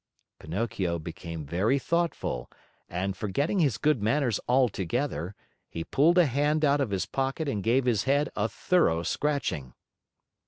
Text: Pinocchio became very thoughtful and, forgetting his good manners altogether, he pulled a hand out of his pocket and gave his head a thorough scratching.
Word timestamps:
Pinocchio 0.39 0.97
became 0.97 1.45
very 1.45 1.77
thoughtful 1.77 2.49
and, 2.89 3.15
forgetting 3.15 3.59
his 3.59 3.77
good 3.77 4.01
manners 4.01 4.39
altogether, 4.49 5.35
he 5.69 5.83
pulled 5.83 6.17
a 6.17 6.25
hand 6.25 6.65
out 6.65 6.81
of 6.81 6.89
his 6.89 7.05
pocket 7.05 7.47
and 7.47 7.61
gave 7.61 7.85
his 7.85 8.05
head 8.05 8.27
a 8.35 8.49
thorough 8.49 9.03
scratching. 9.03 9.75